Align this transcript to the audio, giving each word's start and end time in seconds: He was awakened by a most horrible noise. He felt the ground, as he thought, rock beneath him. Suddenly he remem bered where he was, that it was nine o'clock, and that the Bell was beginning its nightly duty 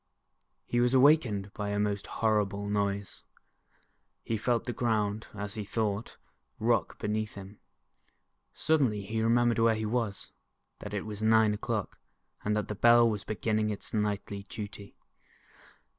He 0.65 0.79
was 0.79 0.95
awakened 0.95 1.53
by 1.53 1.69
a 1.69 1.77
most 1.77 2.07
horrible 2.07 2.67
noise. 2.67 3.21
He 4.23 4.35
felt 4.35 4.65
the 4.65 4.73
ground, 4.73 5.27
as 5.35 5.53
he 5.53 5.63
thought, 5.63 6.17
rock 6.57 6.97
beneath 6.97 7.35
him. 7.35 7.59
Suddenly 8.51 9.03
he 9.03 9.19
remem 9.19 9.51
bered 9.53 9.63
where 9.63 9.75
he 9.75 9.85
was, 9.85 10.31
that 10.79 10.95
it 10.95 11.05
was 11.05 11.21
nine 11.21 11.53
o'clock, 11.53 11.99
and 12.43 12.57
that 12.57 12.67
the 12.67 12.73
Bell 12.73 13.07
was 13.07 13.23
beginning 13.23 13.69
its 13.69 13.93
nightly 13.93 14.41
duty 14.49 14.95